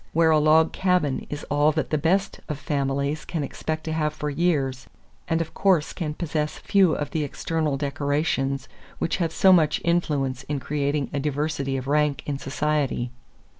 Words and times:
Where 0.13 0.31
a 0.31 0.39
log 0.39 0.73
cabin 0.73 1.27
is 1.29 1.43
all 1.51 1.71
that 1.73 1.91
the 1.91 1.97
best 1.99 2.39
of 2.49 2.57
families 2.57 3.23
can 3.23 3.43
expect 3.43 3.83
to 3.83 3.91
have 3.93 4.15
for 4.15 4.31
years 4.31 4.87
and 5.27 5.41
of 5.41 5.53
course 5.53 5.93
can 5.93 6.15
possess 6.15 6.57
few 6.57 6.93
of 6.95 7.11
the 7.11 7.23
external 7.23 7.77
decorations 7.77 8.67
which 8.97 9.17
have 9.17 9.31
so 9.31 9.53
much 9.53 9.79
influence 9.85 10.41
in 10.45 10.59
creating 10.59 11.11
a 11.13 11.19
diversity 11.19 11.77
of 11.77 11.85
rank 11.85 12.23
in 12.25 12.39
society. 12.39 13.11